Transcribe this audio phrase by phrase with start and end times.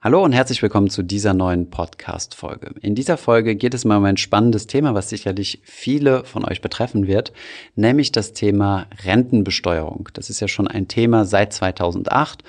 [0.00, 2.72] Hallo und herzlich willkommen zu dieser neuen Podcast-Folge.
[2.82, 6.60] In dieser Folge geht es mal um ein spannendes Thema, was sicherlich viele von euch
[6.60, 7.32] betreffen wird,
[7.74, 10.08] nämlich das Thema Rentenbesteuerung.
[10.12, 12.44] Das ist ja schon ein Thema seit 2008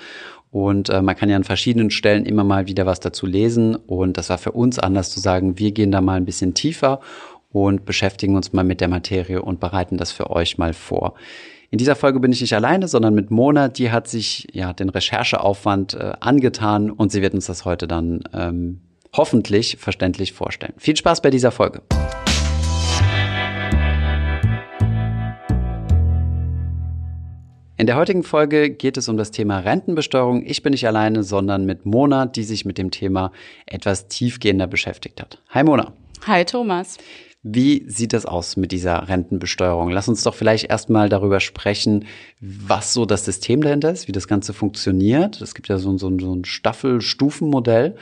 [0.52, 4.16] und äh, man kann ja an verschiedenen Stellen immer mal wieder was dazu lesen und
[4.16, 7.00] das war für uns anders zu sagen, wir gehen da mal ein bisschen tiefer
[7.50, 11.14] und beschäftigen uns mal mit der Materie und bereiten das für euch mal vor.
[11.72, 13.68] In dieser Folge bin ich nicht alleine, sondern mit Mona.
[13.68, 18.24] Die hat sich ja den Rechercheaufwand äh, angetan und sie wird uns das heute dann
[18.34, 18.80] ähm,
[19.16, 20.72] hoffentlich verständlich vorstellen.
[20.78, 21.82] Viel Spaß bei dieser Folge.
[27.76, 30.44] In der heutigen Folge geht es um das Thema Rentenbesteuerung.
[30.44, 33.30] Ich bin nicht alleine, sondern mit Mona, die sich mit dem Thema
[33.66, 35.40] etwas tiefgehender beschäftigt hat.
[35.50, 35.92] Hi Mona.
[36.26, 36.98] Hi Thomas.
[37.42, 39.88] Wie sieht das aus mit dieser Rentenbesteuerung?
[39.88, 42.04] Lass uns doch vielleicht erstmal darüber sprechen,
[42.38, 45.40] was so das System dahinter ist, wie das Ganze funktioniert.
[45.40, 47.96] Es gibt ja so, so, so ein Staffelstufenmodell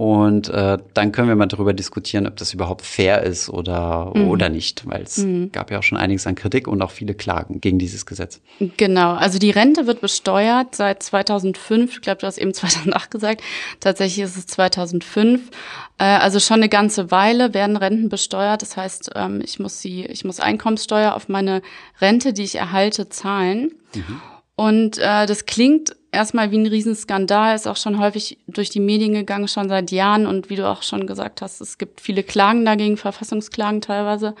[0.00, 4.30] und äh, dann können wir mal darüber diskutieren, ob das überhaupt fair ist oder, mhm.
[4.30, 5.52] oder nicht, weil es mhm.
[5.52, 8.40] gab ja auch schon einiges an Kritik und auch viele Klagen gegen dieses Gesetz.
[8.78, 13.42] Genau, also die Rente wird besteuert seit 2005, ich glaube, du hast eben 2008 gesagt,
[13.80, 15.50] tatsächlich ist es 2005.
[15.98, 18.62] Äh, also schon eine ganze Weile werden Renten besteuert.
[18.62, 21.60] Das heißt, ähm, ich muss sie, ich muss Einkommenssteuer auf meine
[22.00, 23.72] Rente, die ich erhalte, zahlen.
[23.94, 24.22] Mhm.
[24.60, 29.14] Und äh, das klingt erstmal wie ein Riesenskandal, ist auch schon häufig durch die Medien
[29.14, 30.26] gegangen, schon seit Jahren.
[30.26, 34.34] Und wie du auch schon gesagt hast, es gibt viele Klagen dagegen, Verfassungsklagen teilweise.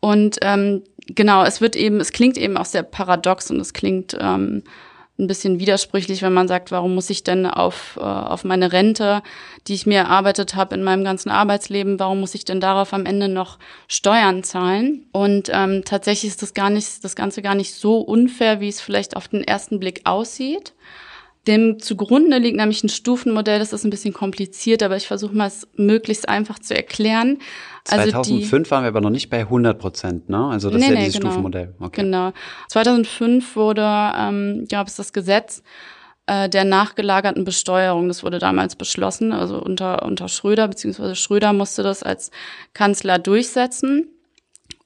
[0.00, 4.16] Und ähm, genau, es wird eben, es klingt eben auch sehr paradox und es klingt
[4.20, 4.64] ähm,
[5.18, 9.22] ein bisschen widersprüchlich, wenn man sagt, warum muss ich denn auf, äh, auf meine Rente,
[9.66, 13.06] die ich mir erarbeitet habe in meinem ganzen Arbeitsleben, warum muss ich denn darauf am
[13.06, 15.06] Ende noch Steuern zahlen?
[15.12, 18.80] Und ähm, tatsächlich ist das gar nicht, das Ganze gar nicht so unfair, wie es
[18.80, 20.74] vielleicht auf den ersten Blick aussieht.
[21.46, 25.46] Dem zugrunde liegt nämlich ein Stufenmodell, das ist ein bisschen kompliziert, aber ich versuche mal
[25.46, 27.38] es möglichst einfach zu erklären.
[27.84, 30.46] 2005 also die, waren wir aber noch nicht bei 100 Prozent, ne?
[30.46, 31.74] Also das nee, ist ja nee, dieses genau, Stufenmodell.
[31.78, 32.02] Okay.
[32.02, 32.32] Genau.
[32.68, 35.62] 2005 wurde, ähm, gab es das Gesetz
[36.26, 38.08] äh, der nachgelagerten Besteuerung.
[38.08, 42.32] Das wurde damals beschlossen, also unter, unter Schröder, beziehungsweise Schröder musste das als
[42.74, 44.08] Kanzler durchsetzen.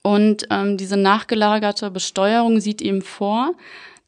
[0.02, 3.52] Und ähm, diese nachgelagerte Besteuerung sieht ihm vor,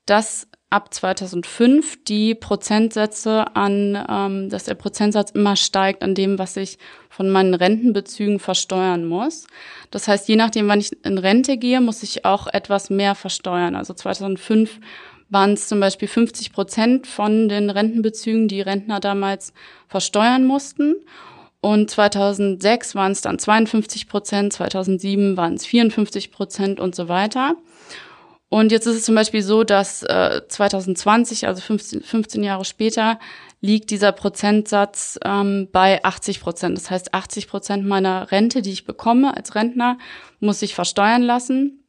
[0.06, 6.56] dass ab 2005 die Prozentsätze an, ähm, dass der Prozentsatz immer steigt an dem, was
[6.56, 6.78] ich
[7.08, 9.46] von meinen Rentenbezügen versteuern muss.
[9.90, 13.76] Das heißt, je nachdem, wann ich in Rente gehe, muss ich auch etwas mehr versteuern.
[13.76, 14.80] Also 2005
[15.28, 19.52] waren es zum Beispiel 50 Prozent von den Rentenbezügen, die Rentner damals
[19.88, 20.96] versteuern mussten.
[21.60, 27.56] Und 2006 waren es dann 52 Prozent, 2007 waren es 54 Prozent und so weiter.
[28.52, 33.18] Und jetzt ist es zum Beispiel so, dass äh, 2020, also 15, 15 Jahre später,
[33.62, 36.76] liegt dieser Prozentsatz ähm, bei 80 Prozent.
[36.76, 39.96] Das heißt, 80 Prozent meiner Rente, die ich bekomme als Rentner,
[40.38, 41.81] muss ich versteuern lassen.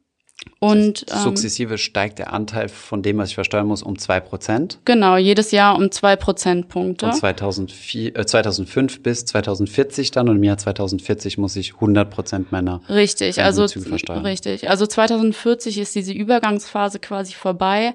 [0.60, 3.98] Und das heißt, sukzessive ähm, steigt der Anteil von dem, was ich versteuern muss, um
[3.98, 4.78] zwei Prozent.
[4.84, 7.06] Genau, jedes Jahr um zwei Prozentpunkte.
[7.06, 12.52] Von 2004, äh, 2005 bis 2040 dann und im Jahr 2040 muss ich 100 Prozent
[12.52, 14.24] meiner richtig, also versteuern.
[14.24, 17.94] Richtig, also 2040 ist diese Übergangsphase quasi vorbei.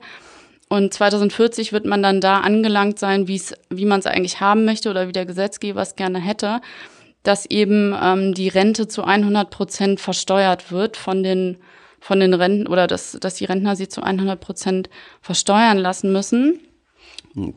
[0.70, 4.66] Und 2040 wird man dann da angelangt sein, wie es, wie man es eigentlich haben
[4.66, 6.62] möchte oder wie der Gesetzgeber es gerne hätte,
[7.24, 11.58] dass eben ähm, die Rente zu 100 Prozent versteuert wird von den
[12.00, 14.90] von den Renten oder dass, dass die Rentner sie zu 100 Prozent
[15.22, 16.60] versteuern lassen müssen.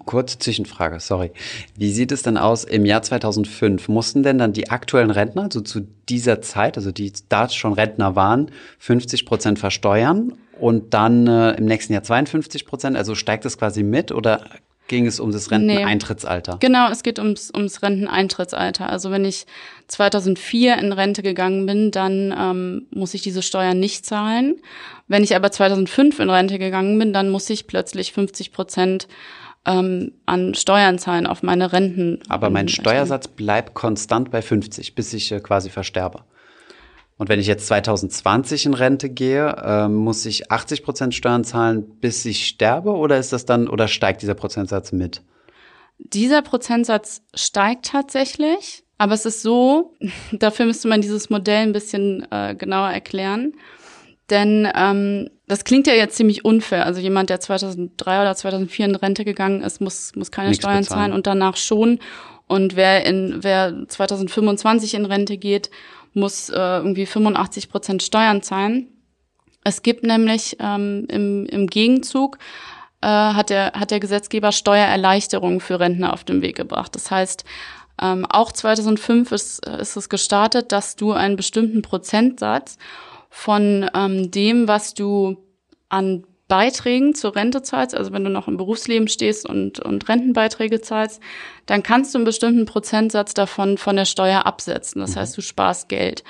[0.04, 1.32] Kurze Zwischenfrage, sorry.
[1.76, 3.88] Wie sieht es denn aus im Jahr 2005?
[3.88, 8.14] Mussten denn dann die aktuellen Rentner, also zu dieser Zeit, also die da schon Rentner
[8.14, 12.96] waren, 50 Prozent versteuern und dann äh, im nächsten Jahr 52 Prozent?
[12.96, 14.44] Also steigt das quasi mit oder
[14.88, 16.54] ging es um das Renteneintrittsalter.
[16.54, 16.58] Nee.
[16.60, 18.88] Genau, es geht ums, ums Renteneintrittsalter.
[18.88, 19.46] Also wenn ich
[19.88, 24.56] 2004 in Rente gegangen bin, dann ähm, muss ich diese Steuern nicht zahlen.
[25.08, 29.08] Wenn ich aber 2005 in Rente gegangen bin, dann muss ich plötzlich 50 Prozent
[29.64, 32.20] ähm, an Steuern zahlen auf meine Renten.
[32.28, 36.24] Aber mein Steuersatz bleibt konstant bei 50, bis ich äh, quasi versterbe.
[37.18, 41.98] Und wenn ich jetzt 2020 in Rente gehe, äh, muss ich 80 Prozent Steuern zahlen,
[42.00, 45.22] bis ich sterbe, oder ist das dann oder steigt dieser Prozentsatz mit?
[45.98, 49.94] Dieser Prozentsatz steigt tatsächlich, aber es ist so,
[50.32, 53.52] dafür müsste man dieses Modell ein bisschen äh, genauer erklären.
[54.30, 56.86] Denn ähm, das klingt ja jetzt ziemlich unfair.
[56.86, 60.78] Also jemand, der 2003 oder 2004 in Rente gegangen ist, muss, muss keine Nichts Steuern
[60.78, 61.00] bezahlen.
[61.00, 61.98] zahlen und danach schon.
[62.46, 65.70] Und wer in wer 2025 in Rente geht
[66.14, 68.88] muss äh, irgendwie 85 Prozent Steuern zahlen.
[69.64, 72.38] Es gibt nämlich ähm, im, im Gegenzug
[73.00, 76.94] äh, hat, der, hat der Gesetzgeber Steuererleichterungen für Rentner auf den Weg gebracht.
[76.94, 77.44] Das heißt,
[78.00, 82.78] ähm, auch 2005 ist, ist es gestartet, dass du einen bestimmten Prozentsatz
[83.30, 85.36] von ähm, dem, was du
[85.88, 90.82] an Beiträgen zur Rente zahlst, also wenn du noch im Berufsleben stehst und, und Rentenbeiträge
[90.82, 91.22] zahlst,
[91.64, 95.00] dann kannst du einen bestimmten Prozentsatz davon von der Steuer absetzen.
[95.00, 95.20] Das mhm.
[95.20, 96.24] heißt, du sparst Geld.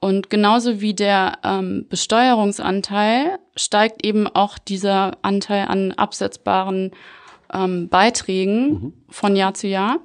[0.00, 6.90] Und genauso wie der ähm, Besteuerungsanteil steigt eben auch dieser Anteil an absetzbaren
[7.54, 8.92] ähm, Beiträgen mhm.
[9.08, 9.98] von Jahr zu Jahr.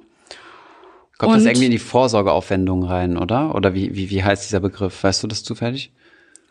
[1.18, 3.52] Kommt und das irgendwie in die Vorsorgeaufwendung rein, oder?
[3.56, 5.02] Oder wie, wie, wie heißt dieser Begriff?
[5.02, 5.90] Weißt du das zufällig?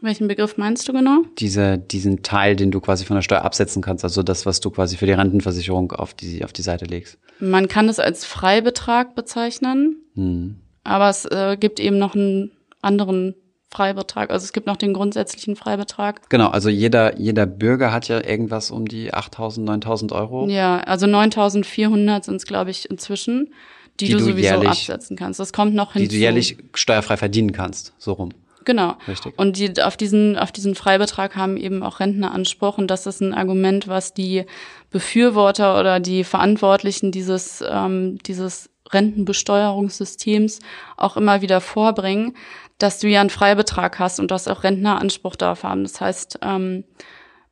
[0.02, 1.24] Welchen Begriff meinst du genau?
[1.38, 4.70] Diese, diesen Teil, den du quasi von der Steuer absetzen kannst, also das, was du
[4.70, 7.18] quasi für die Rentenversicherung auf die, auf die Seite legst.
[7.40, 10.58] Man kann es als Freibetrag bezeichnen, hm.
[10.84, 12.52] aber es äh, gibt eben noch einen
[12.82, 13.36] anderen
[13.76, 14.30] Freibetrag.
[14.30, 16.30] Also es gibt noch den grundsätzlichen Freibetrag.
[16.30, 20.48] Genau, also jeder, jeder Bürger hat ja irgendwas um die 8.000, 9.000 Euro.
[20.48, 23.54] Ja, also 9.400 sind es, glaube ich, inzwischen,
[24.00, 25.40] die, die du, du, sowieso jährlich, absetzen kannst.
[25.40, 26.08] Das kommt noch hinzu.
[26.08, 28.30] Die du jährlich steuerfrei verdienen kannst, so rum.
[28.66, 28.96] Genau.
[29.08, 29.38] Richtig.
[29.38, 32.78] Und die, auf diesen, auf diesen Freibetrag haben eben auch Rentner Anspruch.
[32.78, 34.46] Und das ist ein Argument, was die
[34.92, 40.60] Befürworter oder die Verantwortlichen dieses, ähm, dieses Rentenbesteuerungssystems
[40.98, 42.36] auch immer wieder vorbringen,
[42.78, 45.84] dass du ja einen Freibetrag hast und dass auch Rentner Anspruch darauf haben.
[45.84, 46.84] Das heißt, ähm,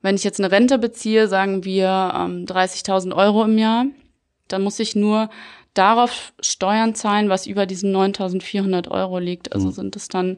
[0.01, 3.86] wenn ich jetzt eine Rente beziehe, sagen wir ähm, 30.000 Euro im Jahr,
[4.48, 5.30] dann muss ich nur
[5.74, 9.54] darauf Steuern zahlen, was über diesen 9.400 Euro liegt.
[9.54, 9.71] Also mhm.
[9.71, 10.38] sind es dann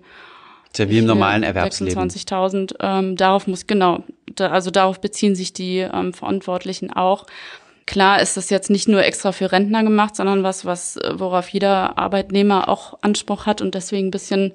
[0.77, 2.10] ja wie im normalen Erwerbsleben.
[2.10, 2.75] 26.000.
[2.80, 4.04] Ähm, darauf muss, genau,
[4.36, 7.25] da, also darauf beziehen sich die ähm, Verantwortlichen auch.
[7.86, 11.98] Klar ist das jetzt nicht nur extra für Rentner gemacht, sondern was, was, worauf jeder
[11.98, 14.54] Arbeitnehmer auch Anspruch hat und deswegen ein bisschen,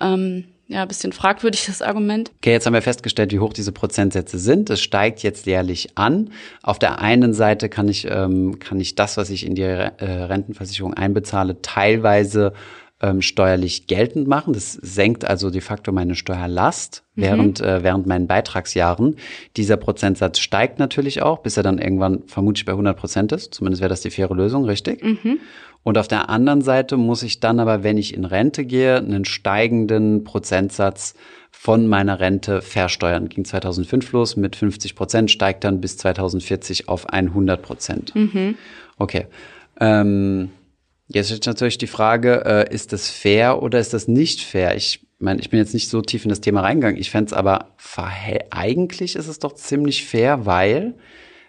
[0.00, 2.30] ähm, ja, ein bisschen fragwürdig das Argument.
[2.38, 4.70] Okay, jetzt haben wir festgestellt, wie hoch diese Prozentsätze sind.
[4.70, 6.30] Es steigt jetzt jährlich an.
[6.62, 10.04] Auf der einen Seite kann ich, ähm, kann ich das, was ich in die äh,
[10.04, 12.52] Rentenversicherung einbezahle, teilweise
[13.00, 14.52] ähm, steuerlich geltend machen.
[14.52, 17.22] Das senkt also de facto meine Steuerlast mhm.
[17.22, 19.16] während, äh, während meinen Beitragsjahren.
[19.56, 23.54] Dieser Prozentsatz steigt natürlich auch, bis er dann irgendwann vermutlich bei 100 Prozent ist.
[23.54, 25.02] Zumindest wäre das die faire Lösung, richtig?
[25.02, 25.38] Mhm.
[25.82, 29.24] Und auf der anderen Seite muss ich dann aber, wenn ich in Rente gehe, einen
[29.24, 31.14] steigenden Prozentsatz
[31.50, 33.28] von meiner Rente versteuern.
[33.28, 38.14] Ging 2005 los mit 50 Prozent, steigt dann bis 2040 auf 100 Prozent.
[38.14, 38.56] Mhm.
[38.98, 39.26] Okay.
[39.80, 40.50] Ähm,
[41.12, 44.76] Jetzt ist natürlich die Frage, äh, ist das fair oder ist das nicht fair?
[44.76, 47.00] Ich meine, ich bin jetzt nicht so tief in das Thema reingegangen.
[47.00, 47.74] Ich fände es aber,
[48.50, 50.94] eigentlich ist es doch ziemlich fair, weil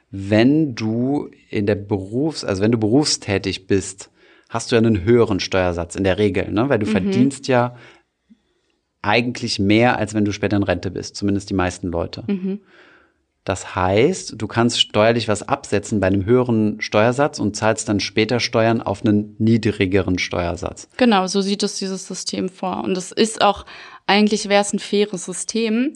[0.10, 4.10] wenn du in der Berufs-, also wenn du berufstätig bist,
[4.50, 6.68] hast du ja einen höheren Steuersatz in der Regel, ne?
[6.68, 6.92] weil du mhm.
[6.92, 7.78] verdienst ja
[9.04, 12.24] eigentlich mehr, als wenn du später in Rente bist, zumindest die meisten Leute.
[12.26, 12.62] Mhm.
[13.44, 18.40] Das heißt, du kannst steuerlich was absetzen bei einem höheren Steuersatz und zahlst dann später
[18.40, 20.88] Steuern auf einen niedrigeren Steuersatz.
[20.98, 22.84] Genau, so sieht es dieses System vor.
[22.84, 23.66] Und es ist auch,
[24.06, 25.94] eigentlich wäre es ein faires System,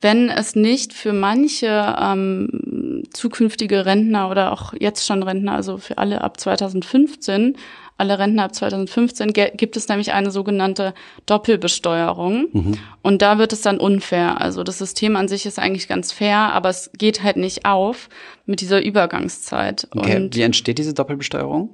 [0.00, 5.98] wenn es nicht für manche ähm, zukünftige Rentner oder auch jetzt schon Rentner, also für
[5.98, 7.56] alle ab 2015,
[7.98, 10.94] alle Rentner ab 2015 gibt es nämlich eine sogenannte
[11.26, 12.46] Doppelbesteuerung.
[12.52, 12.78] Mhm.
[13.02, 14.40] Und da wird es dann unfair.
[14.40, 18.08] Also das System an sich ist eigentlich ganz fair, aber es geht halt nicht auf
[18.46, 19.88] mit dieser Übergangszeit.
[19.90, 20.16] Okay.
[20.16, 21.70] Und Wie entsteht diese Doppelbesteuerung?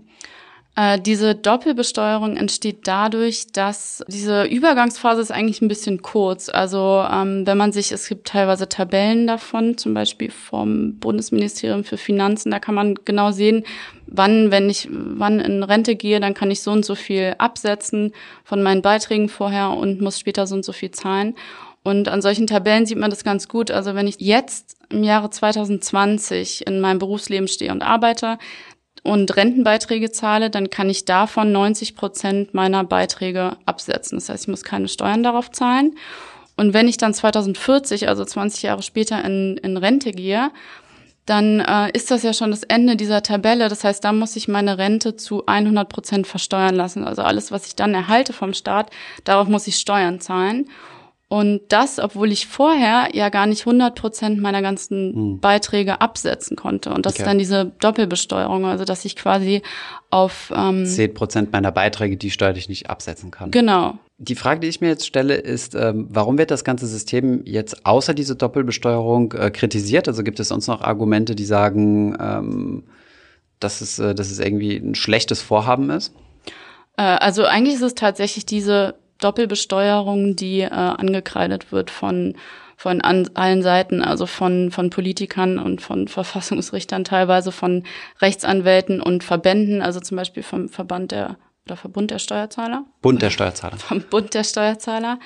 [0.76, 6.49] Äh, diese Doppelbesteuerung entsteht dadurch, dass diese Übergangsphase ist eigentlich ein bisschen kurz.
[6.49, 11.97] Also ähm, wenn man sich, es gibt teilweise Tabellen davon, zum Beispiel vom Bundesministerium für
[11.97, 13.64] Finanzen, da kann man genau sehen,
[14.09, 18.12] wann, wenn ich, wann in Rente gehe, dann kann ich so und so viel absetzen
[18.43, 21.37] von meinen Beiträgen vorher und muss später so und so viel zahlen.
[21.85, 23.71] Und an solchen Tabellen sieht man das ganz gut.
[23.71, 28.38] Also wenn ich jetzt im Jahre 2020 in meinem Berufsleben stehe und arbeite,
[29.04, 34.16] und Rentenbeiträge zahle, dann kann ich davon 90 Prozent meiner Beiträge absetzen.
[34.18, 35.96] Das heißt, ich muss keine Steuern darauf zahlen.
[36.56, 40.50] Und wenn ich dann 2040, also 20 Jahre später in, in Rente gehe,
[41.26, 43.68] dann äh, ist das ja schon das Ende dieser Tabelle.
[43.68, 47.04] Das heißt, da muss ich meine Rente zu 100 Prozent versteuern lassen.
[47.04, 48.90] Also alles, was ich dann erhalte vom Staat,
[49.25, 50.68] darauf muss ich Steuern zahlen.
[51.35, 55.41] Und das, obwohl ich vorher ja gar nicht 100 Prozent meiner ganzen hm.
[55.41, 56.95] Beiträge absetzen konnte.
[56.95, 57.23] Und das okay.
[57.23, 59.61] ist dann diese Doppelbesteuerung, also dass ich quasi
[60.11, 63.50] auf ähm, 10 Prozent meiner Beiträge, die steuerlich nicht absetzen kann.
[63.50, 63.99] Genau.
[64.19, 67.85] Die Frage, die ich mir jetzt stelle, ist, ähm, warum wird das ganze System jetzt
[67.85, 70.07] außer diese Doppelbesteuerung äh, kritisiert?
[70.07, 72.85] Also gibt es sonst noch Argumente, die sagen, ähm,
[73.59, 76.14] dass, es, äh, dass es irgendwie ein schlechtes Vorhaben ist?
[76.97, 82.35] Äh, also eigentlich ist es tatsächlich diese Doppelbesteuerung, die äh, angekreidet wird von
[82.76, 87.85] von an, allen Seiten, also von, von Politikern und von Verfassungsrichtern, teilweise von
[88.21, 92.85] Rechtsanwälten und Verbänden, also zum Beispiel vom Verband der oder Verbund der Steuerzahler.
[93.00, 93.78] Bund der Steuerzahler.
[93.78, 95.18] Vom Bund der Steuerzahler.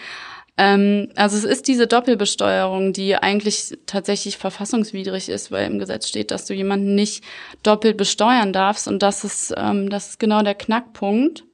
[0.57, 6.30] Ähm, also es ist diese Doppelbesteuerung, die eigentlich tatsächlich verfassungswidrig ist, weil im Gesetz steht,
[6.30, 7.25] dass du jemanden nicht
[7.62, 8.87] doppelt besteuern darfst.
[8.88, 11.45] Und das ist, ähm, das ist genau der Knackpunkt.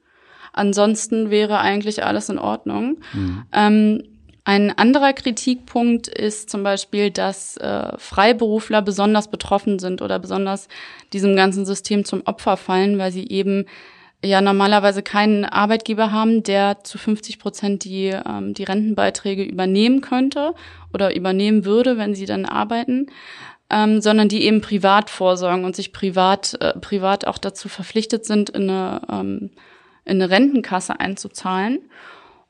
[0.54, 2.99] Ansonsten wäre eigentlich alles in Ordnung.
[3.12, 3.42] Mhm.
[3.52, 4.02] Ähm,
[4.44, 10.68] ein anderer Kritikpunkt ist zum Beispiel, dass äh, Freiberufler besonders betroffen sind oder besonders
[11.12, 13.64] diesem ganzen System zum Opfer fallen, weil sie eben
[14.23, 20.54] ja normalerweise keinen Arbeitgeber haben, der zu 50 Prozent die, ähm, die Rentenbeiträge übernehmen könnte
[20.92, 23.06] oder übernehmen würde, wenn sie dann arbeiten,
[23.70, 28.50] ähm, sondern die eben privat vorsorgen und sich privat, äh, privat auch dazu verpflichtet sind,
[28.50, 29.50] in eine, ähm,
[30.04, 31.80] in eine Rentenkasse einzuzahlen.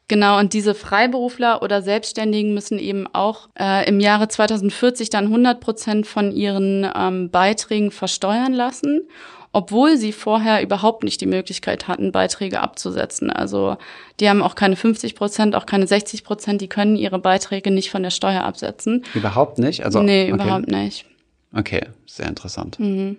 [0.06, 5.60] Genau, und diese Freiberufler oder Selbstständigen müssen eben auch äh, im Jahre 2040 dann 100
[5.60, 9.08] Prozent von ihren ähm, Beiträgen versteuern lassen,
[9.52, 13.30] obwohl sie vorher überhaupt nicht die Möglichkeit hatten, Beiträge abzusetzen.
[13.30, 13.78] Also
[14.20, 17.90] die haben auch keine 50 Prozent, auch keine 60 Prozent, die können ihre Beiträge nicht
[17.90, 19.04] von der Steuer absetzen.
[19.14, 19.86] Überhaupt nicht?
[19.86, 20.32] Also, nee, okay.
[20.32, 21.06] überhaupt nicht.
[21.54, 22.78] Okay, sehr interessant.
[22.78, 23.16] Mhm.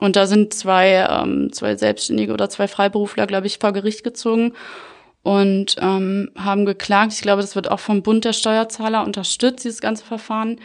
[0.00, 4.54] Und da sind zwei, ähm, zwei Selbstständige oder zwei Freiberufler, glaube ich, vor Gericht gezogen
[5.22, 7.12] und ähm, haben geklagt.
[7.12, 10.60] Ich glaube, das wird auch vom Bund der Steuerzahler unterstützt, dieses ganze Verfahren.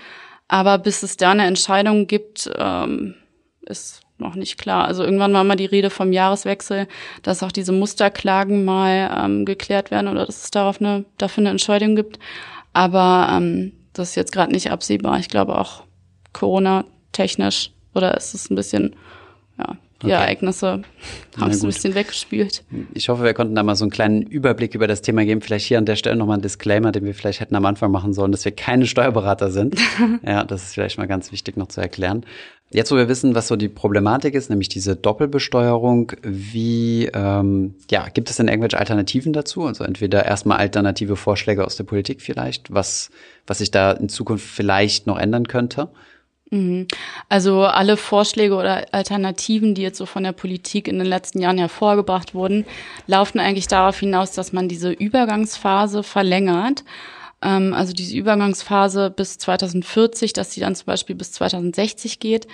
[0.48, 3.16] Aber bis es da eine Entscheidung gibt, ähm,
[3.62, 4.86] ist noch nicht klar.
[4.86, 6.88] Also irgendwann war mal die Rede vom Jahreswechsel,
[7.24, 11.52] dass auch diese Musterklagen mal ähm, geklärt werden oder dass es darauf eine, dafür eine
[11.52, 12.20] Entscheidung gibt.
[12.74, 15.20] Aber ähm, das ist jetzt gerade nicht absehbar.
[15.20, 15.84] Ich glaube auch
[16.34, 18.96] Corona-technisch oder ist es ein bisschen
[19.60, 20.16] ja, die okay.
[20.16, 20.82] Ereignisse
[21.38, 22.64] haben es ein bisschen weggespült.
[22.94, 25.42] Ich hoffe, wir konnten da mal so einen kleinen Überblick über das Thema geben.
[25.42, 28.14] Vielleicht hier an der Stelle nochmal ein Disclaimer, den wir vielleicht hätten am Anfang machen
[28.14, 29.76] sollen, dass wir keine Steuerberater sind.
[30.26, 32.26] ja, das ist vielleicht mal ganz wichtig noch zu erklären.
[32.72, 38.08] Jetzt, wo wir wissen, was so die Problematik ist, nämlich diese Doppelbesteuerung, wie, ähm, ja,
[38.08, 39.66] gibt es denn irgendwelche Alternativen dazu?
[39.66, 43.10] Also entweder erstmal alternative Vorschläge aus der Politik vielleicht, was,
[43.48, 45.90] was sich da in Zukunft vielleicht noch ändern könnte?
[46.52, 46.88] Mhm.
[47.28, 51.60] Also alle Vorschläge oder Alternativen, die jetzt so von der Politik in den letzten Jahren
[51.60, 52.66] hervorgebracht wurden,
[53.08, 56.84] laufen eigentlich darauf hinaus, dass man diese Übergangsphase verlängert.
[57.42, 62.48] Ähm, also diese Übergangsphase bis 2040, dass sie dann zum Beispiel bis 2060 geht,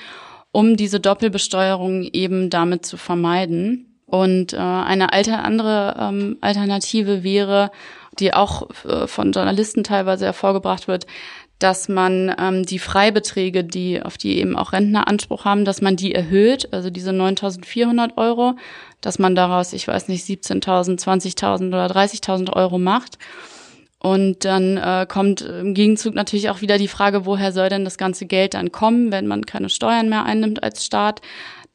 [0.51, 3.91] um diese Doppelbesteuerung eben damit zu vermeiden.
[4.07, 7.71] Und äh, eine andere ähm, Alternative wäre,
[8.19, 11.07] die auch äh, von Journalisten teilweise hervorgebracht wird,
[11.59, 15.95] dass man ähm, die Freibeträge, die auf die eben auch Rentner Anspruch haben, dass man
[15.95, 18.55] die erhöht, also diese 9.400 Euro,
[19.01, 23.17] dass man daraus, ich weiß nicht, 17.000, 20.000 oder 30.000 Euro macht.
[23.99, 27.97] Und dann äh, kommt im Gegenzug natürlich auch wieder die Frage, woher soll denn das
[27.97, 31.21] ganze Geld dann kommen, wenn man keine Steuern mehr einnimmt als Staat?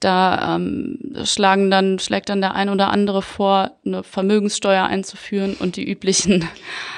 [0.01, 5.77] Da ähm, schlagen dann, schlägt dann der ein oder andere vor, eine Vermögenssteuer einzuführen und
[5.77, 6.49] die üblichen.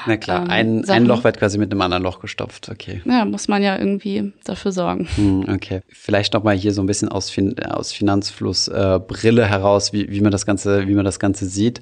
[0.06, 3.02] Na klar, ähm, ein, ein Loch wird quasi mit einem anderen Loch gestopft, okay.
[3.04, 5.08] Ja, muss man ja irgendwie dafür sorgen.
[5.16, 5.80] Hm, okay.
[5.88, 10.20] Vielleicht nochmal hier so ein bisschen aus, fin aus Finanzfluss äh, Brille heraus, wie, wie
[10.20, 11.80] man das Ganze, wie man das Ganze sieht.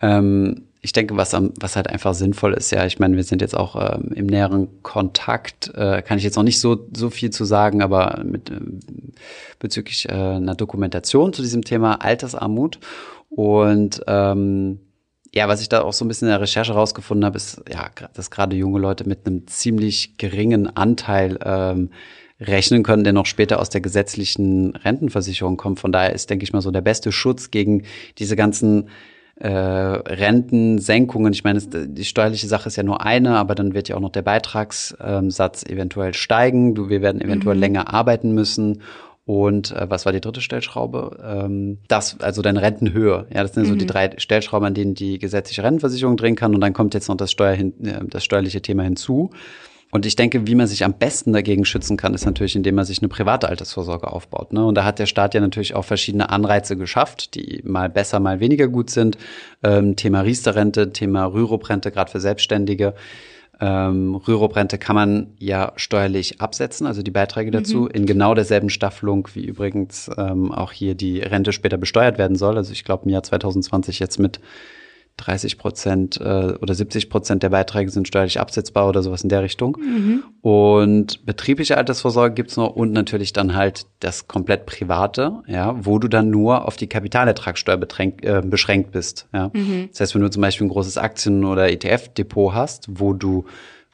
[0.00, 3.42] Ähm, ich denke, was, am, was halt einfach sinnvoll ist, ja, ich meine, wir sind
[3.42, 7.30] jetzt auch ähm, im näheren Kontakt, äh, kann ich jetzt noch nicht so, so viel
[7.30, 8.60] zu sagen, aber mit, äh,
[9.58, 12.78] bezüglich äh, einer Dokumentation zu diesem Thema Altersarmut.
[13.30, 14.78] Und ähm,
[15.34, 17.90] ja, was ich da auch so ein bisschen in der Recherche rausgefunden habe, ist, ja,
[18.14, 21.90] dass gerade junge Leute mit einem ziemlich geringen Anteil ähm,
[22.40, 25.80] rechnen können, der noch später aus der gesetzlichen Rentenversicherung kommt.
[25.80, 27.82] Von daher ist, denke ich mal, so der beste Schutz gegen
[28.18, 28.88] diese ganzen
[29.38, 31.32] äh, Rentensenkungen.
[31.32, 34.12] Ich meine, die steuerliche Sache ist ja nur eine, aber dann wird ja auch noch
[34.12, 36.74] der Beitragssatz eventuell steigen.
[36.74, 37.60] Du, wir werden eventuell mhm.
[37.60, 38.82] länger arbeiten müssen.
[39.26, 41.18] Und äh, was war die dritte Stellschraube?
[41.22, 43.26] Ähm, das, also deine Rentenhöhe.
[43.34, 43.68] Ja, das sind mhm.
[43.68, 43.88] so die mhm.
[43.88, 46.54] drei Stellschrauben, an denen die gesetzliche Rentenversicherung drehen kann.
[46.54, 49.30] Und dann kommt jetzt noch das, Steuer hin, äh, das steuerliche Thema hinzu.
[49.92, 52.84] Und ich denke, wie man sich am besten dagegen schützen kann, ist natürlich, indem man
[52.84, 54.52] sich eine private Altersvorsorge aufbaut.
[54.52, 54.64] Ne?
[54.64, 58.40] Und da hat der Staat ja natürlich auch verschiedene Anreize geschafft, die mal besser, mal
[58.40, 59.16] weniger gut sind.
[59.62, 62.94] Ähm, Thema Riester-Rente, Thema Rürup-Rente, gerade für Selbstständige.
[63.58, 67.90] Ähm, Rürup-Rente kann man ja steuerlich absetzen, also die Beiträge dazu, mhm.
[67.90, 72.56] in genau derselben Staffelung, wie übrigens ähm, auch hier die Rente später besteuert werden soll.
[72.56, 74.40] Also ich glaube im Jahr 2020 jetzt mit
[75.18, 79.42] 30 Prozent äh, oder 70 Prozent der Beiträge sind steuerlich absetzbar oder sowas in der
[79.42, 79.78] Richtung.
[79.80, 80.24] Mhm.
[80.42, 86.08] Und betriebliche Altersvorsorge gibt's noch und natürlich dann halt das komplett private, ja, wo du
[86.08, 89.26] dann nur auf die Kapitalertragssteuer äh, beschränkt bist.
[89.32, 89.50] Ja.
[89.54, 89.88] Mhm.
[89.90, 93.46] Das heißt, wenn du zum Beispiel ein großes Aktien- oder ETF-Depot hast, wo du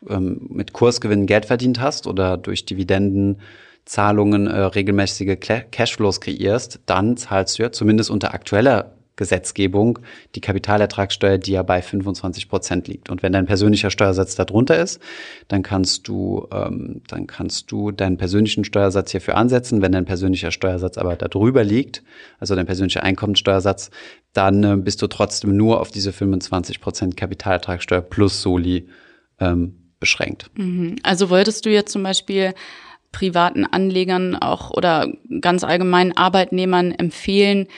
[0.09, 7.59] ähm, mit Kursgewinnen Geld verdient hast oder durch Dividendenzahlungen äh, regelmäßige Cashflows kreierst, dann zahlst
[7.59, 9.99] du ja zumindest unter aktueller Gesetzgebung
[10.35, 13.11] die Kapitalertragssteuer, die ja bei 25 Prozent liegt.
[13.11, 15.01] Und wenn dein persönlicher Steuersatz darunter ist,
[15.49, 19.83] dann kannst du, ähm, dann kannst du deinen persönlichen Steuersatz hierfür ansetzen.
[19.83, 22.03] Wenn dein persönlicher Steuersatz aber darüber liegt,
[22.39, 23.91] also dein persönlicher Einkommenssteuersatz,
[24.33, 28.89] dann äh, bist du trotzdem nur auf diese 25 Prozent Kapitalertragssteuer plus Soli
[29.41, 30.51] ähm, beschränkt.
[30.55, 30.97] Mhm.
[31.03, 32.55] Also wolltest du jetzt zum Beispiel
[33.13, 35.07] privaten Anlegern auch oder
[35.41, 37.69] ganz allgemein Arbeitnehmern empfehlen,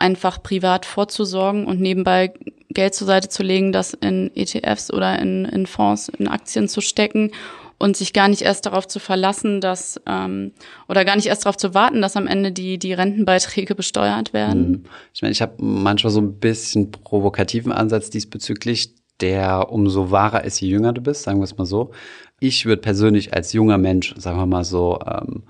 [0.00, 2.32] einfach privat vorzusorgen und nebenbei
[2.70, 6.80] Geld zur Seite zu legen, das in ETFs oder in, in Fonds, in Aktien zu
[6.80, 7.32] stecken
[7.78, 10.52] und sich gar nicht erst darauf zu verlassen, dass ähm,
[10.86, 14.70] oder gar nicht erst darauf zu warten, dass am Ende die die Rentenbeiträge besteuert werden.
[14.70, 14.84] Mhm.
[15.14, 20.60] Ich meine, ich habe manchmal so ein bisschen provokativen Ansatz diesbezüglich, der umso wahrer ist,
[20.60, 21.90] je jünger du bist, sagen wir es mal so.
[22.38, 25.42] Ich würde persönlich als junger Mensch, sagen wir mal so, ähm,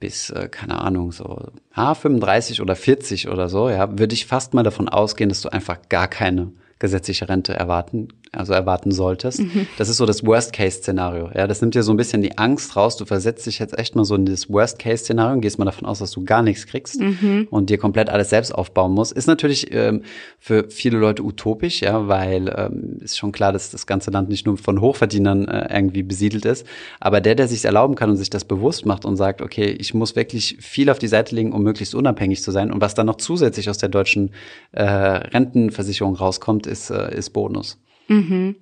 [0.00, 4.54] bis, äh, keine Ahnung, so ah, 35 oder 40 oder so, ja, würde ich fast
[4.54, 9.40] mal davon ausgehen, dass du einfach gar keine gesetzliche Rente erwarten also erwarten solltest.
[9.40, 9.66] Mhm.
[9.76, 11.30] Das ist so das Worst-Case-Szenario.
[11.34, 12.96] Ja, das nimmt dir so ein bisschen die Angst raus.
[12.96, 15.98] Du versetzt dich jetzt echt mal so in das Worst-Case-Szenario und gehst mal davon aus,
[15.98, 17.48] dass du gar nichts kriegst mhm.
[17.50, 19.12] und dir komplett alles selbst aufbauen musst.
[19.12, 20.02] Ist natürlich ähm,
[20.38, 24.46] für viele Leute utopisch, ja, weil ähm, ist schon klar, dass das ganze Land nicht
[24.46, 26.64] nur von Hochverdienern äh, irgendwie besiedelt ist.
[27.00, 29.92] Aber der, der sich erlauben kann und sich das bewusst macht und sagt, okay, ich
[29.92, 32.72] muss wirklich viel auf die Seite legen, um möglichst unabhängig zu sein.
[32.72, 34.30] Und was dann noch zusätzlich aus der deutschen
[34.70, 37.78] äh, Rentenversicherung rauskommt, ist, äh, ist Bonus.
[38.08, 38.56] Mhm.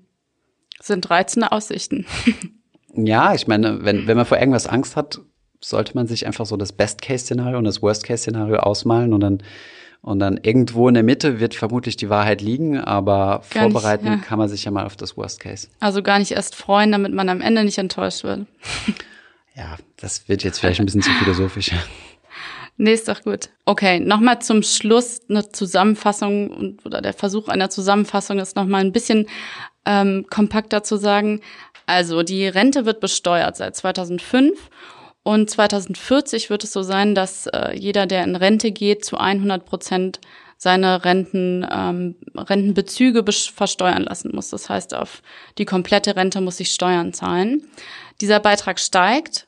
[0.81, 2.07] sind reizende Aussichten.
[2.95, 5.21] ja, ich meine, wenn, wenn man vor irgendwas Angst hat,
[5.61, 9.43] sollte man sich einfach so das Best-Case-Szenario und das Worst-Case-Szenario ausmalen und dann
[10.01, 14.21] und dann irgendwo in der Mitte wird vermutlich die Wahrheit liegen, aber gar vorbereiten nicht,
[14.21, 14.25] ja.
[14.25, 15.69] kann man sich ja mal auf das Worst Case.
[15.81, 18.47] Also gar nicht erst freuen, damit man am Ende nicht enttäuscht wird.
[19.57, 21.73] ja, das wird jetzt vielleicht ein bisschen zu philosophisch.
[22.81, 23.51] Nee, ist doch gut.
[23.65, 29.27] Okay, nochmal zum Schluss eine Zusammenfassung oder der Versuch einer Zusammenfassung ist nochmal ein bisschen
[29.85, 31.41] ähm, kompakter zu sagen.
[31.87, 34.71] Also die Rente wird besteuert seit 2005
[35.25, 39.65] und 2040 wird es so sein, dass äh, jeder, der in Rente geht, zu 100
[39.65, 40.21] Prozent
[40.57, 44.51] seine Renten, ähm, Rentenbezüge versteuern lassen muss.
[44.51, 45.23] Das heißt, auf
[45.59, 47.67] die komplette Rente muss ich Steuern zahlen.
[48.21, 49.48] Dieser Beitrag steigt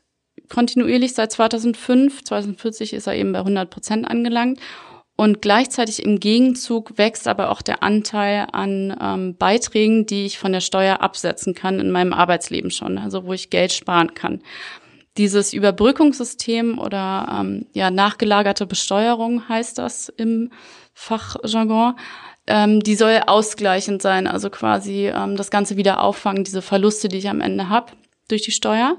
[0.51, 2.25] kontinuierlich seit 2005.
[2.25, 4.61] 2040 ist er eben bei 100 Prozent angelangt.
[5.17, 10.53] Und gleichzeitig im Gegenzug wächst aber auch der Anteil an ähm, Beiträgen, die ich von
[10.53, 14.41] der Steuer absetzen kann in meinem Arbeitsleben schon, also wo ich Geld sparen kann.
[15.19, 20.53] Dieses Überbrückungssystem oder ähm, ja nachgelagerte Besteuerung heißt das im
[20.95, 21.97] Fachjargon,
[22.47, 27.19] ähm, die soll ausgleichend sein, also quasi ähm, das Ganze wieder auffangen, diese Verluste, die
[27.19, 27.93] ich am Ende habe
[28.29, 28.97] durch die Steuer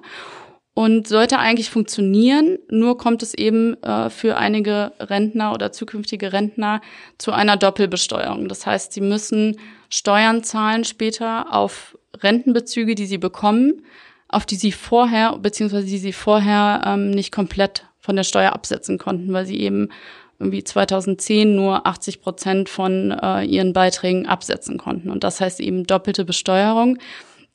[0.74, 6.82] und sollte eigentlich funktionieren, nur kommt es eben äh, für einige Rentner oder zukünftige Rentner
[7.18, 8.48] zu einer Doppelbesteuerung.
[8.48, 9.58] Das heißt, sie müssen
[9.90, 13.84] Steuern zahlen später auf Rentenbezüge, die sie bekommen,
[14.30, 18.98] auf die sie vorher, beziehungsweise die sie vorher ähm, nicht komplett von der Steuer absetzen
[18.98, 19.90] konnten, weil sie eben
[20.40, 25.12] irgendwie 2010 nur 80 Prozent von äh, ihren Beiträgen absetzen konnten.
[25.12, 26.98] Und das heißt eben doppelte Besteuerung.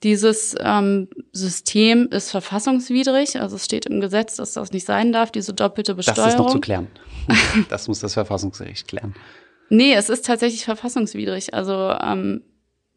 [0.03, 5.31] Dieses ähm, System ist verfassungswidrig, also es steht im Gesetz, dass das nicht sein darf,
[5.31, 6.25] diese doppelte Besteuerung.
[6.25, 6.89] Das ist noch zu klären.
[7.71, 9.15] Das muss das Verfassungsgericht klären.
[9.69, 11.55] Nee, es ist tatsächlich verfassungswidrig.
[11.55, 12.43] Also ähm,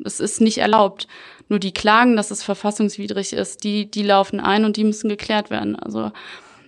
[0.04, 1.08] es ist nicht erlaubt.
[1.48, 5.50] Nur die Klagen, dass es verfassungswidrig ist, die, die laufen ein und die müssen geklärt
[5.50, 5.76] werden.
[5.76, 6.12] Also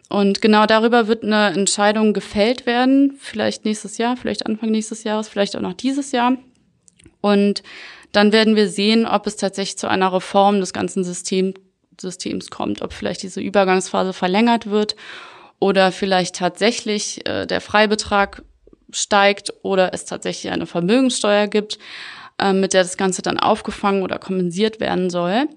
[0.10, 5.30] und genau darüber wird eine Entscheidung gefällt werden, vielleicht nächstes Jahr, vielleicht Anfang nächstes Jahres,
[5.30, 6.36] vielleicht auch noch dieses Jahr.
[7.22, 7.64] Und
[8.12, 11.54] dann werden wir sehen, ob es tatsächlich zu einer Reform des ganzen System,
[12.00, 14.96] Systems kommt, ob vielleicht diese Übergangsphase verlängert wird
[15.60, 18.44] oder vielleicht tatsächlich äh, der Freibetrag
[18.92, 21.78] steigt oder es tatsächlich eine Vermögenssteuer gibt,
[22.40, 25.48] äh, mit der das Ganze dann aufgefangen oder kompensiert werden soll.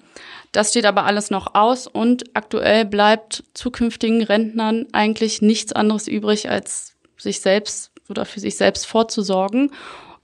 [0.52, 6.48] Das steht aber alles noch aus und aktuell bleibt zukünftigen Rentnern eigentlich nichts anderes übrig,
[6.48, 9.72] als sich selbst oder für sich selbst vorzusorgen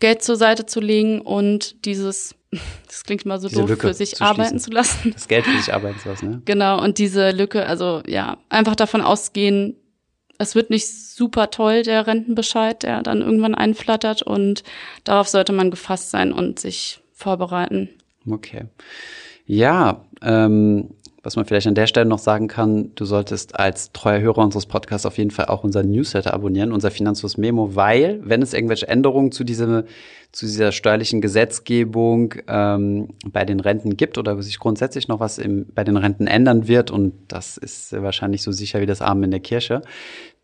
[0.00, 2.34] Geld zur Seite zu legen und dieses,
[2.86, 5.12] das klingt mal so diese doof, Lücke für sich zu arbeiten zu lassen.
[5.12, 6.42] Das Geld für sich arbeiten zu lassen, ne?
[6.46, 9.76] Genau, und diese Lücke, also ja, einfach davon ausgehen,
[10.38, 14.62] es wird nicht super toll, der Rentenbescheid, der dann irgendwann einflattert und
[15.04, 17.90] darauf sollte man gefasst sein und sich vorbereiten.
[18.28, 18.64] Okay.
[19.44, 24.20] Ja, ähm, was man vielleicht an der Stelle noch sagen kann, du solltest als treuer
[24.20, 28.40] Hörer unseres Podcasts auf jeden Fall auch unseren Newsletter abonnieren, unser Finanzfluss Memo, weil, wenn
[28.40, 29.84] es irgendwelche Änderungen zu, diesem,
[30.32, 35.66] zu dieser steuerlichen Gesetzgebung ähm, bei den Renten gibt oder sich grundsätzlich noch was im,
[35.74, 39.30] bei den Renten ändern wird, und das ist wahrscheinlich so sicher wie das Abend in
[39.30, 39.82] der Kirche,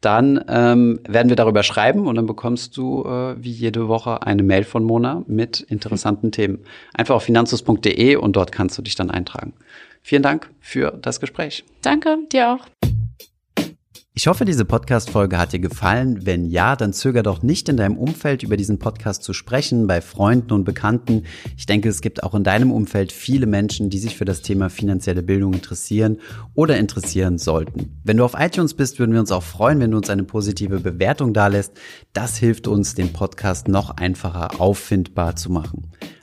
[0.03, 4.43] dann ähm, werden wir darüber schreiben und dann bekommst du äh, wie jede Woche eine
[4.43, 6.59] Mail von Mona mit interessanten Themen.
[6.93, 9.55] Einfach auf finanzus.de und dort kannst du dich dann eintragen.
[10.07, 11.65] Vielen Dank für das Gespräch.
[11.83, 12.67] Danke, dir auch.
[14.15, 16.25] Ich hoffe, diese Podcast-Folge hat dir gefallen.
[16.25, 20.01] Wenn ja, dann zöger doch nicht in deinem Umfeld über diesen Podcast zu sprechen, bei
[20.01, 21.25] Freunden und Bekannten.
[21.57, 24.71] Ich denke, es gibt auch in deinem Umfeld viele Menschen, die sich für das Thema
[24.71, 26.19] finanzielle Bildung interessieren
[26.55, 28.01] oder interessieren sollten.
[28.05, 30.79] Wenn du auf iTunes bist, würden wir uns auch freuen, wenn du uns eine positive
[30.79, 31.73] Bewertung dalässt.
[32.13, 35.91] Das hilft uns, den Podcast noch einfacher auffindbar zu machen.